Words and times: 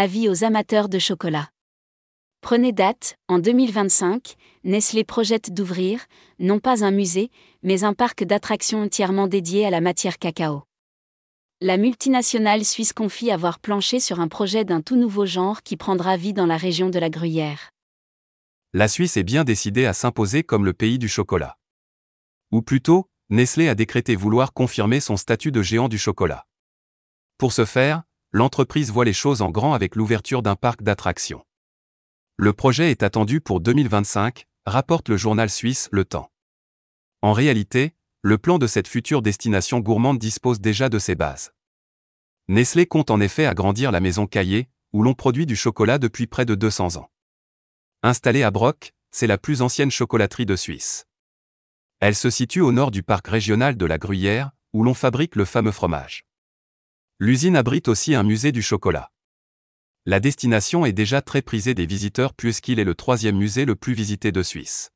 Avis 0.00 0.28
aux 0.28 0.44
amateurs 0.44 0.88
de 0.88 1.00
chocolat. 1.00 1.50
Prenez 2.40 2.70
date, 2.70 3.16
en 3.26 3.40
2025, 3.40 4.36
Nestlé 4.62 5.02
projette 5.02 5.52
d'ouvrir, 5.52 6.06
non 6.38 6.60
pas 6.60 6.84
un 6.84 6.92
musée, 6.92 7.32
mais 7.64 7.82
un 7.82 7.94
parc 7.94 8.22
d'attractions 8.22 8.84
entièrement 8.84 9.26
dédié 9.26 9.66
à 9.66 9.70
la 9.70 9.80
matière 9.80 10.20
cacao. 10.20 10.62
La 11.60 11.76
multinationale 11.78 12.64
suisse 12.64 12.92
confie 12.92 13.32
avoir 13.32 13.58
planché 13.58 13.98
sur 13.98 14.20
un 14.20 14.28
projet 14.28 14.64
d'un 14.64 14.82
tout 14.82 14.94
nouveau 14.94 15.26
genre 15.26 15.64
qui 15.64 15.76
prendra 15.76 16.16
vie 16.16 16.32
dans 16.32 16.46
la 16.46 16.58
région 16.58 16.90
de 16.90 17.00
la 17.00 17.10
Gruyère. 17.10 17.70
La 18.72 18.86
Suisse 18.86 19.16
est 19.16 19.24
bien 19.24 19.42
décidée 19.42 19.84
à 19.84 19.94
s'imposer 19.94 20.44
comme 20.44 20.64
le 20.64 20.74
pays 20.74 21.00
du 21.00 21.08
chocolat. 21.08 21.58
Ou 22.52 22.62
plutôt, 22.62 23.10
Nestlé 23.30 23.68
a 23.68 23.74
décrété 23.74 24.14
vouloir 24.14 24.52
confirmer 24.52 25.00
son 25.00 25.16
statut 25.16 25.50
de 25.50 25.62
géant 25.62 25.88
du 25.88 25.98
chocolat. 25.98 26.46
Pour 27.36 27.52
ce 27.52 27.64
faire, 27.64 28.04
l'entreprise 28.32 28.90
voit 28.90 29.04
les 29.04 29.12
choses 29.12 29.42
en 29.42 29.50
grand 29.50 29.74
avec 29.74 29.96
l'ouverture 29.96 30.42
d'un 30.42 30.56
parc 30.56 30.82
d'attractions. 30.82 31.44
Le 32.36 32.52
projet 32.52 32.90
est 32.90 33.02
attendu 33.02 33.40
pour 33.40 33.60
2025, 33.60 34.46
rapporte 34.66 35.08
le 35.08 35.16
journal 35.16 35.50
suisse 35.50 35.88
Le 35.90 36.04
Temps. 36.04 36.30
En 37.22 37.32
réalité, 37.32 37.94
le 38.22 38.38
plan 38.38 38.58
de 38.58 38.66
cette 38.66 38.88
future 38.88 39.22
destination 39.22 39.80
gourmande 39.80 40.18
dispose 40.18 40.60
déjà 40.60 40.88
de 40.88 40.98
ses 40.98 41.14
bases. 41.14 41.52
Nestlé 42.48 42.86
compte 42.86 43.10
en 43.10 43.20
effet 43.20 43.46
agrandir 43.46 43.92
la 43.92 44.00
maison 44.00 44.26
Caillé, 44.26 44.68
où 44.92 45.02
l'on 45.02 45.14
produit 45.14 45.46
du 45.46 45.56
chocolat 45.56 45.98
depuis 45.98 46.26
près 46.26 46.44
de 46.44 46.54
200 46.54 46.96
ans. 46.96 47.10
Installée 48.02 48.42
à 48.42 48.50
Broc, 48.50 48.92
c'est 49.10 49.26
la 49.26 49.38
plus 49.38 49.62
ancienne 49.62 49.90
chocolaterie 49.90 50.46
de 50.46 50.56
Suisse. 50.56 51.06
Elle 52.00 52.14
se 52.14 52.30
situe 52.30 52.60
au 52.60 52.72
nord 52.72 52.90
du 52.90 53.02
parc 53.02 53.26
régional 53.26 53.76
de 53.76 53.86
la 53.86 53.98
Gruyère, 53.98 54.52
où 54.72 54.84
l'on 54.84 54.94
fabrique 54.94 55.34
le 55.34 55.44
fameux 55.44 55.72
fromage. 55.72 56.27
L'usine 57.20 57.56
abrite 57.56 57.88
aussi 57.88 58.14
un 58.14 58.22
musée 58.22 58.52
du 58.52 58.62
chocolat. 58.62 59.10
La 60.06 60.20
destination 60.20 60.86
est 60.86 60.92
déjà 60.92 61.20
très 61.20 61.42
prisée 61.42 61.74
des 61.74 61.84
visiteurs 61.84 62.32
puisqu'il 62.32 62.78
est 62.78 62.84
le 62.84 62.94
troisième 62.94 63.36
musée 63.36 63.64
le 63.64 63.74
plus 63.74 63.92
visité 63.92 64.30
de 64.30 64.40
Suisse. 64.44 64.92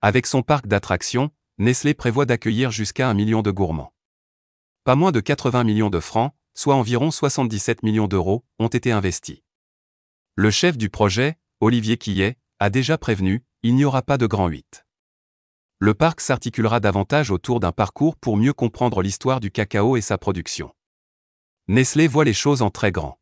Avec 0.00 0.28
son 0.28 0.42
parc 0.42 0.68
d'attractions, 0.68 1.32
Nestlé 1.58 1.92
prévoit 1.92 2.24
d'accueillir 2.24 2.70
jusqu'à 2.70 3.08
un 3.08 3.14
million 3.14 3.42
de 3.42 3.50
gourmands. 3.50 3.92
Pas 4.84 4.94
moins 4.94 5.10
de 5.10 5.18
80 5.18 5.64
millions 5.64 5.90
de 5.90 5.98
francs, 5.98 6.32
soit 6.54 6.76
environ 6.76 7.10
77 7.10 7.82
millions 7.82 8.06
d'euros, 8.06 8.44
ont 8.60 8.68
été 8.68 8.92
investis. 8.92 9.40
Le 10.36 10.52
chef 10.52 10.78
du 10.78 10.88
projet, 10.88 11.36
Olivier 11.58 11.96
Quillet, 11.96 12.38
a 12.60 12.70
déjà 12.70 12.96
prévenu, 12.96 13.42
il 13.64 13.74
n'y 13.74 13.84
aura 13.84 14.02
pas 14.02 14.18
de 14.18 14.26
grand 14.26 14.46
8. 14.46 14.86
Le 15.80 15.94
parc 15.94 16.20
s'articulera 16.20 16.78
davantage 16.78 17.32
autour 17.32 17.58
d'un 17.58 17.72
parcours 17.72 18.14
pour 18.14 18.36
mieux 18.36 18.52
comprendre 18.52 19.02
l'histoire 19.02 19.40
du 19.40 19.50
cacao 19.50 19.96
et 19.96 20.00
sa 20.00 20.16
production. 20.16 20.72
Nestlé 21.66 22.08
voit 22.08 22.26
les 22.26 22.34
choses 22.34 22.60
en 22.60 22.68
très 22.68 22.92
grand. 22.92 23.18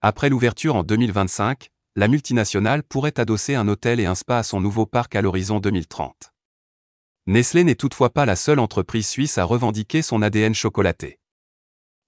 Après 0.00 0.28
l'ouverture 0.28 0.74
en 0.74 0.82
2025, 0.82 1.70
la 1.94 2.08
multinationale 2.08 2.82
pourrait 2.82 3.20
adosser 3.20 3.54
un 3.54 3.68
hôtel 3.68 4.00
et 4.00 4.06
un 4.06 4.16
spa 4.16 4.38
à 4.38 4.42
son 4.42 4.60
nouveau 4.60 4.86
parc 4.86 5.14
à 5.14 5.22
l'horizon 5.22 5.60
2030. 5.60 6.32
Nestlé 7.26 7.62
n'est 7.62 7.76
toutefois 7.76 8.10
pas 8.10 8.26
la 8.26 8.34
seule 8.34 8.58
entreprise 8.58 9.06
suisse 9.06 9.38
à 9.38 9.44
revendiquer 9.44 10.02
son 10.02 10.20
ADN 10.20 10.52
chocolaté. 10.52 11.20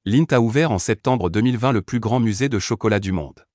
Lint 0.05 0.27
a 0.33 0.41
ouvert 0.41 0.73
en 0.73 0.81
septembre 0.81 1.31
2020 1.31 1.71
le 1.71 1.83
plus 1.83 2.01
grand 2.01 2.19
musée 2.19 2.49
de 2.49 2.59
chocolat 2.59 2.99
du 2.99 3.13
monde. 3.13 3.47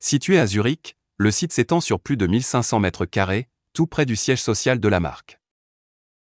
Situé 0.00 0.40
à 0.40 0.48
Zurich, 0.48 0.96
le 1.18 1.30
site 1.30 1.52
s'étend 1.52 1.80
sur 1.80 2.00
plus 2.00 2.16
de 2.16 2.26
1500 2.26 2.80
mètres 2.80 3.06
carrés, 3.06 3.48
tout 3.74 3.86
près 3.86 4.06
du 4.06 4.16
siège 4.16 4.42
social 4.42 4.80
de 4.80 4.88
la 4.88 4.98
marque. 4.98 5.38